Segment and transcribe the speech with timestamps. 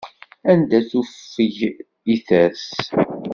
[0.51, 1.57] Anda tufeg
[2.13, 2.65] i ters.